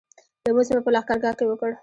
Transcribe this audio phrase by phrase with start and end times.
[0.45, 1.71] لمونځ مو په لښکرګاه کې وکړ.